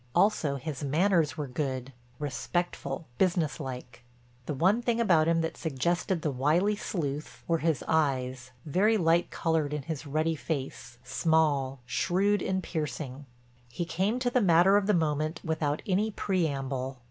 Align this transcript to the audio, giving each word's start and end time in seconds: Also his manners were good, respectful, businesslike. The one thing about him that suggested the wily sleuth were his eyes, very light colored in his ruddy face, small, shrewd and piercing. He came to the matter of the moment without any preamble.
Also 0.15 0.55
his 0.55 0.83
manners 0.83 1.37
were 1.37 1.45
good, 1.45 1.93
respectful, 2.17 3.05
businesslike. 3.19 4.03
The 4.47 4.55
one 4.55 4.81
thing 4.81 4.99
about 4.99 5.27
him 5.27 5.41
that 5.41 5.57
suggested 5.57 6.23
the 6.23 6.31
wily 6.31 6.75
sleuth 6.75 7.43
were 7.47 7.59
his 7.59 7.83
eyes, 7.87 8.49
very 8.65 8.97
light 8.97 9.29
colored 9.29 9.73
in 9.75 9.83
his 9.83 10.07
ruddy 10.07 10.33
face, 10.35 10.97
small, 11.03 11.81
shrewd 11.85 12.41
and 12.41 12.63
piercing. 12.63 13.27
He 13.69 13.85
came 13.85 14.17
to 14.17 14.31
the 14.31 14.41
matter 14.41 14.75
of 14.75 14.87
the 14.87 14.95
moment 14.95 15.39
without 15.43 15.83
any 15.85 16.09
preamble. 16.09 16.97